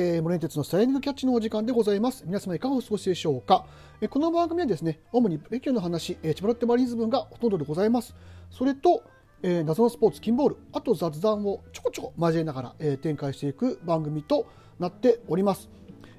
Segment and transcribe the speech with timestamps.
[0.00, 2.24] えー、モレンテツのスタイリングキャッチのお時間でございます。
[2.24, 3.66] 皆様いかがお過ごしでしょうか？
[4.00, 8.14] えー、この番組はですね、主にプロ野球の話、えー、千葉ロッテマリーズ分がほとんどでございます。
[8.50, 9.02] それと、
[9.42, 14.46] えー、謎のスポーツ、金ボール、あと雑談をちょこちょこ交えながら、えー、展開していく番組と
[14.78, 15.68] なっております。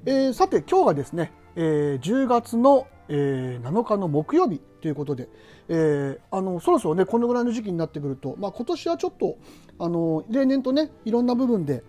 [0.06, 5.28] えー、さて、今日がですね、えー、10月の、えー、7日の木曜日ということで、
[5.70, 9.38] えー、あのそろそろねこのぐらいの時期になってくると、まあ、今年はちょっと
[9.80, 11.84] あの例年とねいろんな部分で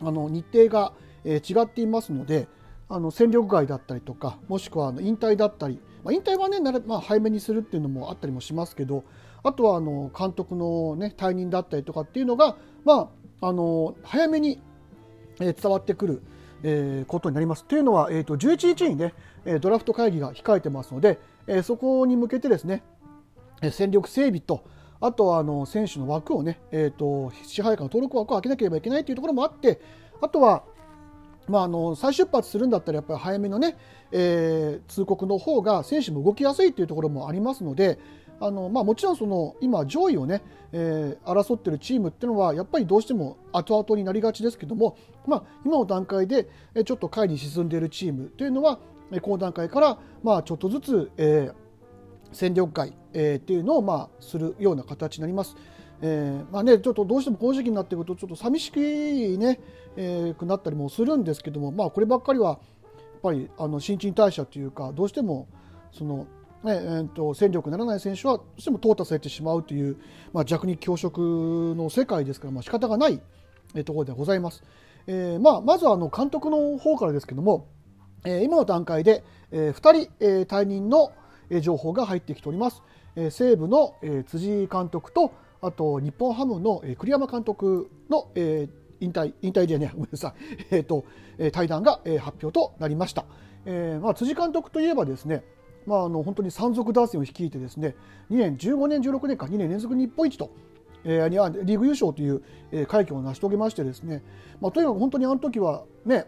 [0.00, 0.92] あの日程が
[1.24, 2.48] え違っていますので
[2.88, 9.04] あの戦力外だったりとかもしくはあの引退だったり、まあ、引退はねなれ、まあ、早めにするっていうのもあったりもしますけど
[9.42, 13.10] あとはあの監督の、ね、退任だったりとかっていうのが、ま
[13.40, 14.60] あ、あの早めに、
[15.38, 16.22] 伝わってくる、
[16.64, 17.64] えー、ことになります。
[17.64, 19.14] というのは、えーと、11日にね
[19.60, 22.82] ドラフト会議が控えてますので、えそこに向けてですね
[23.70, 24.64] 戦力整備と
[25.00, 29.80] あとはあの選手の枠をね、えーと、支配下の登録枠を開けなければいけないというところもあって
[30.20, 30.64] あとは
[31.48, 33.76] まあ、あの再出発するんだったらやっぱり早めのね、
[34.12, 37.98] えー、通告の方が選手も動きやすいというところもありますので
[38.40, 46.48] あの、まあ、もちろんその今上位をね、えー、争っているチームっていうのはやっぱりどうしても後々になりがちですけども、まあ、今の段階で
[46.84, 48.78] ちょっと下位に沈んでいるチームというのは
[49.22, 51.54] この段階から、まあ、ちょっとずつ、えー、
[52.32, 55.56] 戦力外、えー、っていうのを、まあ、するような形になります。
[56.00, 59.60] えーまあね、ちょっとどうしてもこの時期になってくるとちょっと寂しくね、
[59.96, 62.58] えー、くなったりもするんですけども、まあ、こればっかりはやっ
[63.20, 65.48] ぱりあの新陳代謝というかどうしても
[65.92, 66.26] その、
[66.62, 69.96] ねえーと、戦力にならない選手はどうしても淘汰されてしまうという、
[70.32, 73.20] まあ、弱肉強食の世界ですから、まあ仕方がない、
[73.74, 74.62] え、ところでございます。
[75.08, 77.66] えーまあ、まずはあの監督の方からですけども、
[78.24, 81.12] えー、今の段階で、えー、2人、えー、退任の
[81.62, 82.82] 情報が入ってきております。
[83.16, 90.32] えー、西武の、えー、辻監督とあと日本ハムの栗山監督の、えー、引退引退でねごめんなさい、
[90.70, 91.04] えーと
[91.38, 93.24] えー、対談が、えー、発表となりました、
[93.64, 95.44] えーまあ、辻監督といえばですね
[95.86, 97.94] まあ、あの本当に山賊打線を率いてですね
[98.30, 100.50] 2年15年16年か2年連続日本一と、
[101.02, 104.22] えー、リーグ優勝という、え、快挙を成し遂げましてですね、
[104.60, 106.26] まあ、とにかく本当にあの時はね、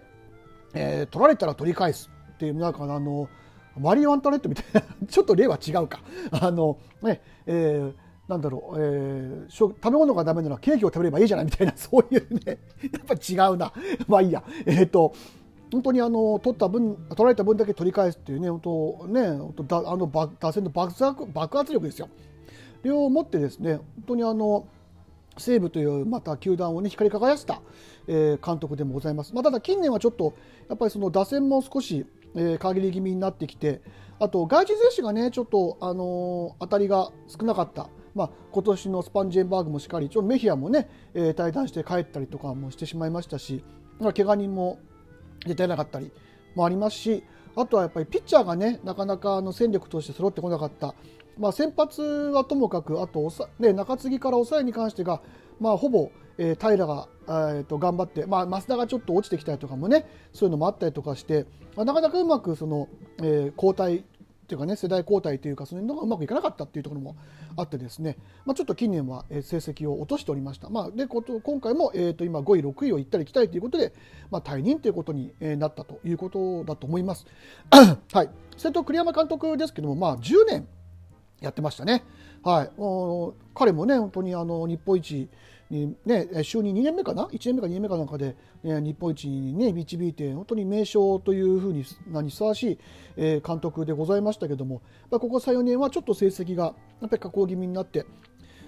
[0.72, 3.28] えー、取られたら取り返すっていうなんかあの
[3.78, 6.00] マリー・アントネットみたいな ちょっと例は違うか。
[6.30, 12.58] あのね、えーなんだろう、えー、食べ物がダメならケーキを食べればいいじゃないみたいな、 そういうね、
[12.92, 13.72] やっぱ違うな。
[14.06, 14.44] まあいいや。
[14.66, 15.12] えっ、ー、と、
[15.72, 20.10] 本当にあの取った分取られた分だけ取り返すっていうね本当ね本当だあの
[20.41, 20.92] 打線の爆
[21.32, 22.08] 爆発力ですよ。
[22.82, 24.66] それをもってですね本当にあの
[25.38, 27.62] 西武というまた球団をね光り輝かせた、
[28.08, 29.32] えー、監督でもございます。
[29.32, 30.34] まあ、ただ近年はちょっと
[30.68, 32.04] やっぱりその打線も少し、
[32.34, 33.80] えー、限り気味になってきて
[34.18, 37.88] あと外人選手がねちょっとあのー、当たりが少なかった。
[38.15, 43.62] まあ、今年のスパンジェンバーグもしっかりちょメヒアもね、えー、対談して帰ったりとかもしてしまいましたし、
[44.00, 44.78] まあ、怪我人も
[45.47, 46.10] 出てなかったり
[46.54, 47.25] もありますし
[47.56, 50.94] あとはやっぱりピッチャーがねなかなかの戦力として揃ってこなかった、
[51.38, 55.22] まあ、先発はともかくあとね、中継ぎから抑えに関してが、
[55.59, 61.47] まあ、ほぼ、えー、平が、えー、と頑張って、まあ、増田がちょっと落ちてきたりとかもねそういうのもあったりとかして、
[61.77, 62.88] まあ、なかなかうまくその、
[63.19, 64.04] えー、交代
[64.50, 67.16] ていうかね世代交代というかそういうのがうまくいかなかったっていうところも
[67.56, 71.22] あってですね、まあ、ちょっと近年は成績を落としておりました、まあ、で今
[71.61, 73.93] 回も、えー、と今5位6位を行ったり来たりということで、
[74.31, 77.27] まあ、退任ということになったということだと思います。
[78.12, 80.66] はい、それと栗山監督ですけども、まあ、10年
[81.41, 82.05] やってましたね。
[82.43, 82.71] はい、
[83.55, 85.28] 彼もね本当にあの日本一
[85.71, 92.78] に、ね、就任2年目かな？1年目か2年目かなんかで、ね、日本一に、ね、導いて本当に名将というふうになにふさわしい、
[93.17, 98.05] え、監督でございましたけども、まあ、ここ3、4年はちょっと成績がやっぱり下降気味になって。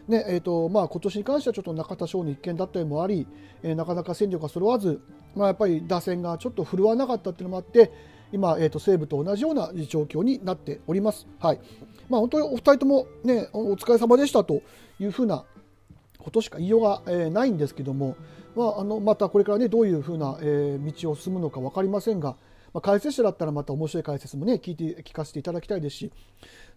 [0.09, 3.25] ねえーとまあ、今年に関してはちょっと中田翔の一件だったりもあり、
[3.63, 5.01] えー、なかなか戦力が揃わず、
[5.37, 7.93] まあ、やっぱり打線がちょっと振るわなかったっていうのもあって
[8.33, 11.27] 今、えーと、西武と同じような状況になっております。
[11.39, 11.61] はい
[12.09, 14.63] まあ、本当にお二人とも、ね、お疲れ様でしたと
[14.99, 15.45] いうふうな
[16.19, 18.17] ことしか言いようが、えー、ないんですけども、
[18.55, 22.37] まあ、あのまたこれからねどういうふうな、えー、道を進むのか分かりませんが、
[22.73, 26.13] まあ、解説者だったらまた面白い解説もね聞いて聞かせていただきたいですし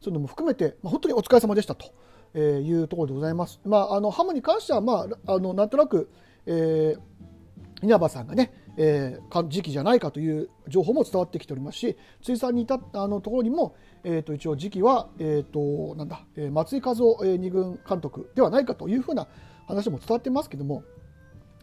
[0.02, 1.92] そういうのも含めて、まあ、本当にお疲れ様でしたと
[2.40, 3.60] いうところでございます。
[3.66, 6.10] まあ、あのハムに関しては、まあ、あのなんとなく、
[6.46, 19.28] えー、稲葉さんがねえー、時期じゃないかという情報も伝わってきておりますし辻さんに至ったあのところにも、えー、と一応時期は、えーとなんだえー、松井一夫、えー、二軍監督ではないかというふうな
[19.68, 20.84] 話も伝わってますけども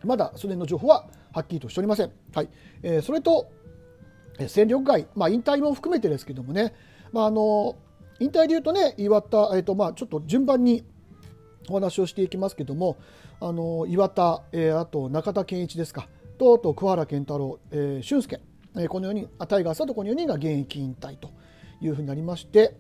[0.05, 2.13] まだそれの情報ははっきりとしておりません。
[2.35, 2.49] はい
[2.83, 3.51] えー、それと、
[4.49, 6.75] 戦力外、まあ、引退も含めてですけどもね、
[7.13, 7.77] まあ、あの
[8.19, 10.85] 引退でいうとね岩田、えーとまあ、ちょっと順番に
[11.69, 12.97] お話をしていきますけども
[13.41, 16.09] あの岩田、えー、あと中田健一ですか
[16.43, 18.41] とと桑原健太郎、えー、俊介、
[18.75, 21.31] えー、この4人タイガースだとこの4人が現役引退と
[21.81, 22.77] いうふうになりまして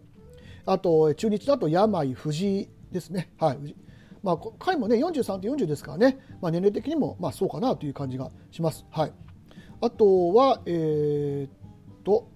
[0.66, 3.32] あと中日だと山井藤井ですね。
[3.38, 3.76] はい
[4.22, 8.84] まあ、もね43と40ですからね、まあ、年齢的にもまあそうかなという感じがします。
[8.90, 9.12] はい、
[9.80, 12.28] あとは、えー、っと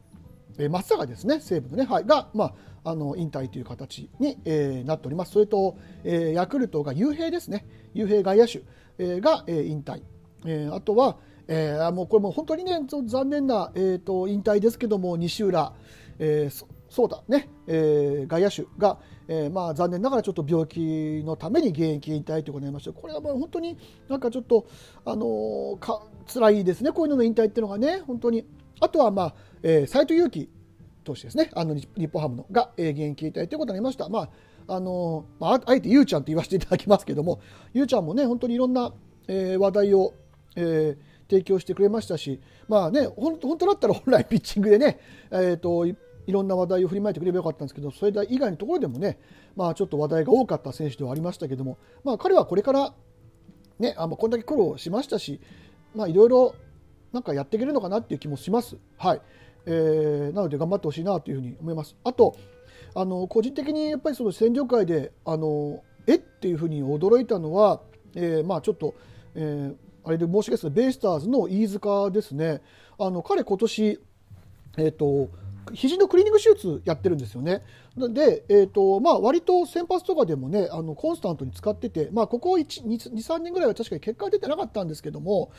[0.71, 5.33] 松坂ですね、西武のね、はい、が、まあ、あの引退という形に、えー、なっております。
[5.33, 8.63] それと、えー、ヤクルトが雄平ですね、雄平外野手、
[8.99, 10.03] えー、が、えー、引退。
[10.47, 11.17] えー、あとは、
[11.49, 15.73] えー、もうこれも本当にね、残念な、えーと、引退ですけども、西浦、
[16.19, 18.99] えー、そうだね、えー、外野手が、
[19.29, 23.77] えー、まあ残念ながらちょっと病気のために現役引退ということになりましたこれはまあ本当に
[24.09, 24.67] なんかちょっと、
[25.05, 26.01] あの、か
[26.33, 28.47] 辛いですね、こういうのの引退っていうのがね、本当に。
[28.79, 30.51] あとは、まあえー、斎藤佑樹
[31.03, 34.09] 投手ですね、あの日本ハムのが、えー、現役引退ということになりました。
[34.09, 34.29] まあ
[34.69, 37.41] あの、まあ、あえてゆうちゃんと言わせていただきますけども、
[37.73, 38.93] ゆうちゃんもね、本当にいろんな、
[39.29, 40.15] えー、話題を、
[40.57, 44.99] えー、提供してくれましたし、まあね、本当だったら本来 ピッチングでね、
[45.31, 45.97] えーと、い
[46.29, 49.19] ろんな話題を振りまいてくればよかったんですけど、それ以外のところでもね、
[49.55, 52.95] まあ、ちょっと話題が多かった選手ではありましたけども、まあ、彼はこれから、
[53.79, 55.41] ね、あこんだけ苦労しましたし、
[55.95, 56.55] まあ、いろいろ
[57.13, 58.77] なんかやっていけるのかなっていう気もします。
[58.97, 59.21] はい
[59.67, 61.97] えー、なので頑張ってほしいなというふうに思います。
[62.05, 62.37] あと
[62.95, 67.81] あの個人的にやっぱりその戦場界であのえっていうふうに驚いたのは、
[68.15, 68.95] えー、まあちょっと、
[69.35, 69.77] えー、
[70.07, 72.63] あれで申し訳ないベイスターズの飯塚ですね。
[72.99, 74.01] あの彼今年
[74.79, 75.29] えっ、ー、と
[75.75, 77.63] 肘のクリーニング手術やってるんですよね。
[77.97, 85.51] で、えーとまあ、割と先発とかでもねあのコンスタントに使ってて、まあ、ここ23年ぐらいは確かに結果が出てなかったんですけども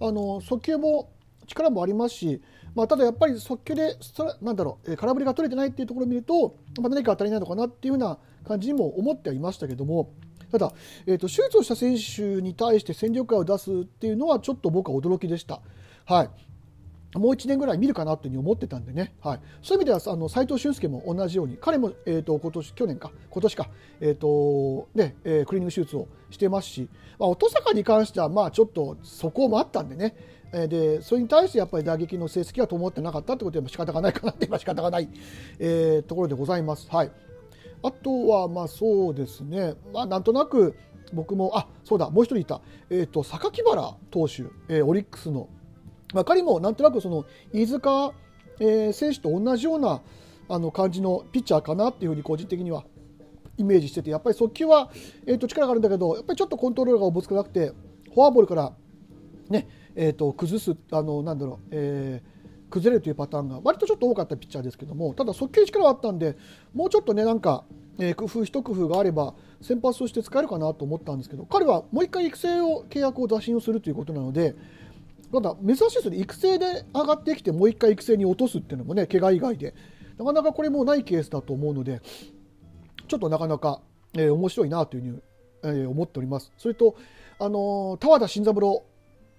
[0.00, 1.10] あの速球も
[1.46, 2.42] 力もありますし、
[2.74, 3.96] まあ、ただやっぱり速球で
[4.40, 10.10] なんだろう空振りが取れてないっていうところを見ると、まあ、何か当たりないのかなっていうような感じにも思ってはいましたけども
[10.52, 10.72] ただ、
[11.06, 15.60] えーと、手術をした選手に対して戦力外を出すっていうのはちょっと僕は驚きでした。
[16.04, 16.30] はい。
[17.18, 23.68] もう1年ぐらい見るかなというふうに思ってたんでね、はい、そういう意味ではあの斉藤俊介も同じように彼も、えーと、今年去年か今年か、
[24.00, 26.88] えーとねえー、クリーニング手術をしてますし、
[27.18, 30.16] まあ、音坂に関してはまあちょっとそこもあったんでね、
[30.52, 35.08] え、でそれに対してやっぱり打撃の成績は伴ってなかったってことで仕方がないかなって 今仕方がない、
[35.58, 36.88] えー、ところでございます。
[36.90, 37.10] はい、
[37.82, 40.76] あとはまあそうですね、まあ、なんとなく
[41.12, 45.48] 僕もあそうだもう一人いた、えーと、榊原投手、えー、オリックスの。
[46.14, 48.12] まあ、彼もなんとなくその飯塚、
[48.60, 50.02] えー、選手と同じような
[50.48, 52.84] あの感じのピッチャーかなっていうふうに個人的には
[53.56, 54.90] イメージしててやっぱり速球は、
[55.26, 57.72] えー、と力があるんだけどやっぱりちょっとコントロールがおぼつかなくて
[58.12, 58.72] フォアボールから
[59.48, 62.22] ねえー、と崩すあのなんだろう、え、
[62.72, 66.36] 崩れるというパターンが割とちょっと多かったピッチャーですけどもただ速球力があったんで
[66.74, 67.64] もうちょっとねなんか、
[67.98, 74.54] え、工夫一工夫があれば先発として使えるかなと思ったんですけど彼はもう一回育成を契約を打診をするということなので
[75.32, 79.74] ただ珍しいですね育成で上がってきてもう一回育成に落とすっていうのもね怪我以外で。
[80.18, 82.00] なかなかこれもないケースだと思うので
[83.08, 83.80] ちょっとなかなか、
[84.14, 86.52] えー、面白いなというふうに、え、思っております。
[86.56, 86.96] それと
[87.38, 88.84] あのー、田和田慎三郎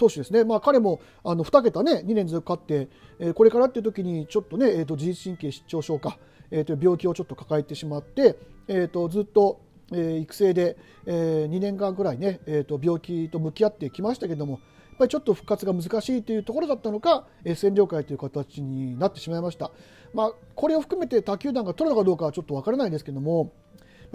[0.04, 6.18] 投手ですね、まあ、彼もあの2桁ね2年ずつ勝って、えー、これからっていう時にちょっとね、えーと、自律神経失調症か、
[6.52, 9.62] えーと、病気をちょっと抱えてしまって、えーと、ずっと、
[9.94, 19.72] えー、育成で、えー、2年間ぐらいね、えー、と病気と向き合ってきましたけどもやっぱりちょっと復活が難しいというところだったのか、えー占領会という形になってしまいました。
[20.14, 23.54] まあ、これを含めて他球団が取るのかどうかはちょっと分からないですけども、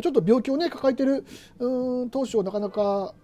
[0.00, 1.25] ちょっと病気を、ね、抱えている
[1.59, 3.14] うん投手をなかなか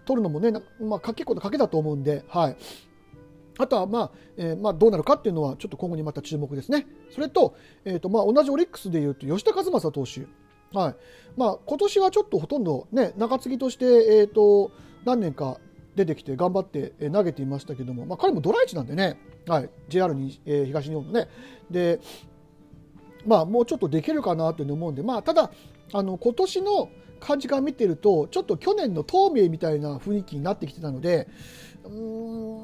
[0.00, 2.56] 取るのもね、まあ、結構な賭けだと思うんで、はい、
[3.58, 6.86] あとは、まあえー、まあ、どうなるかっていうのはちょっと今後にまた注目ですね。
[7.10, 10.26] それと,、えーとまあ、同じオリックスでいうと吉田和正投手、
[10.76, 10.96] はい。
[11.36, 14.70] まあ、今年はちょっとほとんど、ね、中継ぎとして、えーと
[15.04, 15.58] 何年か
[15.96, 21.28] 出てきて頑張って投げていましたけども、まあ、彼もドライチなんでね、はい、JR に、えー、東日本のね。
[21.70, 22.00] で、
[23.26, 25.50] まあ、もうちょっとできるかなというふうに思うんで、まあ、ただ
[25.92, 26.88] あの今年の
[27.24, 31.28] 感じから見てるとちょっと去年の東明みたいな雰囲気になってきてたので
[31.84, 31.88] う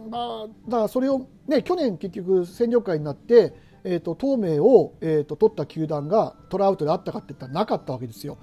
[0.07, 8.39] んまあだからそれをね去年結局戦力外になって、えーと、東明を、えーと取った球団がトラウトであったかって言ったらなかったわけですよ。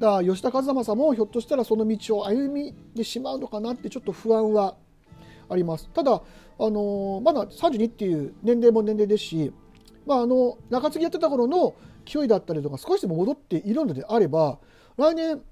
[0.00, 4.76] だから吉田和正もひょっとしたらその道を歩みでしまうのかなってちょっと不安は
[5.48, 5.90] あります。
[5.90, 6.22] ただ、
[6.58, 9.52] あのまだ32っていう年齢も年齢ですし、
[10.06, 11.74] まあ、あの中継ぎやってた頃の
[12.06, 14.58] 勢いだったりとか少しでも戻っているのであれば
[14.96, 15.42] 来年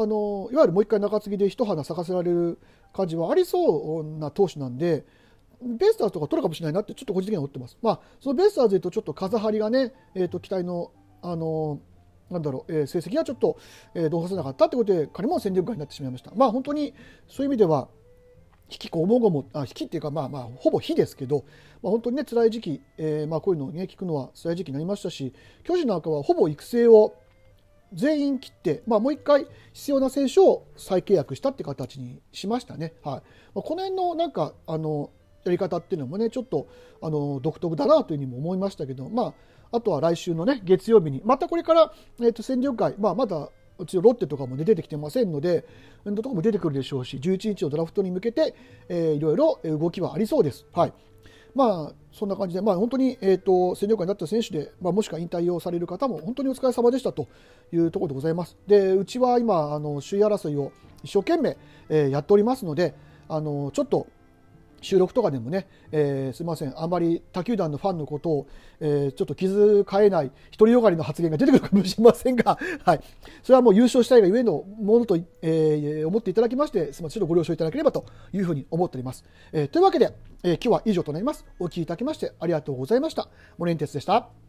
[0.00, 2.60] あのいわゆるもう一回中継ぎで一花咲かせられる
[2.94, 5.04] 感じはありそうな投手なんで
[5.60, 7.76] ベイスターズとか取るかもしれないなってちょっと個人的には思ってます。
[7.82, 11.80] まあ、そのベイスターズでいうとちょっと風張りがね、えー、と期待のあの
[12.30, 13.58] なんだろう、えー、成績がちょっと、
[13.94, 16.30] えー、どうさせなかったということで彼も戦力外になってしまいました。
[16.36, 16.94] まあ本当に
[17.26, 17.88] そういう意味では
[18.70, 21.44] 引きこもごもあ引きっていうかまあまあほぼ非ですけど、
[21.82, 27.14] まあ、本当にね辛い時期、えー、まあこういうのをね聞くのは辛い時期になりましたし巨人なんかはほぼ育成を
[27.92, 32.94] 全員切って、まあ、もう一回必要な選手を再契約したって形にしましたね。
[33.02, 33.22] はい、
[33.54, 35.10] この辺のなんかあの
[35.44, 36.68] やり方っていうのもねちょっと
[37.00, 39.34] あの独特だなというふうにも思いましたけど、ま
[39.72, 45.64] あ、あとは来週のね月曜日にまたこれから、えー、と戦力外、まあ、まだうちのロッテとかも、ね、出てきてませんので、
[46.04, 48.54] どこも出てくるでしょうし、11日のドラフトに向けて、
[48.88, 50.66] えー、いろいろ動きはありそうです。
[50.72, 50.92] はい
[51.54, 57.28] まあ、そんな感じで、まあ、本当に、えーと、戦力外になった選手で、まあ、もしくは引退をされる方も本当にお疲れ様でしたと
[57.72, 58.56] いうところでございます。
[58.66, 61.56] でうちは今あの首位争いを一生懸命、
[61.88, 62.94] えー、やっておりますので
[63.28, 64.06] あのちょっと
[64.80, 68.46] 収録とかでもね、えー、すみません、あまり他球団のファンのことを、
[68.80, 73.00] えー、ちょっと気遣えない、独りよがりの発言が出てくるかもしれませんが、 はい、
[73.42, 79.24] それはもう優勝したいがゆえのものと、えー、思っていただきまして、すみません、ちょっとご了承いただければというふうに思っております。
[79.52, 81.44] えー、というわけで、えー、今日は以上となります。
[81.58, 83.28] お聴きいただきましてありがとうございました。
[83.56, 84.47] モレンテスでした。